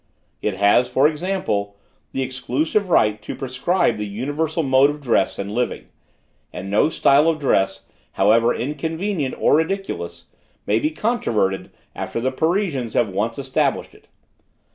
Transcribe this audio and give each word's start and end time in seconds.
It 0.41 0.55
has, 0.55 0.89
for 0.89 1.07
example, 1.07 1.75
the 2.11 2.23
exclusive 2.23 2.89
right 2.89 3.21
to 3.21 3.35
prescribe 3.35 3.97
the 3.97 4.07
universal 4.07 4.63
mode 4.63 4.89
of 4.89 4.99
dress 4.99 5.37
and 5.37 5.51
living; 5.53 5.89
and 6.51 6.71
no 6.71 6.89
style 6.89 7.29
of 7.29 7.37
dress, 7.37 7.85
however 8.13 8.51
inconvenient 8.51 9.35
or 9.37 9.57
ridiculous, 9.57 10.25
may 10.65 10.79
be 10.79 10.89
controverted 10.89 11.69
after 11.93 12.19
the 12.19 12.31
Parisians 12.31 12.95
have 12.95 13.09
once 13.09 13.37
established 13.37 13.93
it. 13.93 14.07